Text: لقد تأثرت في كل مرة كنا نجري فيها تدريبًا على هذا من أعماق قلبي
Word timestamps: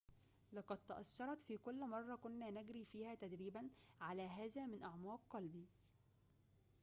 لقد 0.53 0.77
تأثرت 0.87 1.41
في 1.41 1.57
كل 1.57 1.79
مرة 1.87 2.15
كنا 2.15 2.49
نجري 2.49 2.85
فيها 2.85 3.15
تدريبًا 3.15 3.69
على 4.01 4.27
هذا 4.27 4.65
من 4.65 4.83
أعماق 4.83 5.19
قلبي 5.29 5.65